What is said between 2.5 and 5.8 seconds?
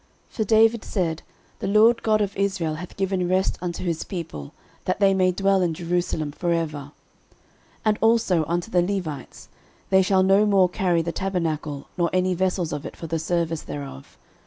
hath given rest unto his people, that they may dwell in